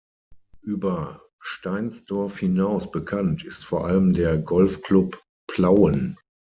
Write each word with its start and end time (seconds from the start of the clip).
Über 0.63 1.21
Steinsdorf 1.39 2.39
hinaus 2.39 2.89
bekannt 2.91 3.43
ist 3.45 3.65
vor 3.67 3.85
allem 3.85 4.13
der 4.13 4.35
"Golfclub 4.39 5.21
Plauen". 5.45 6.17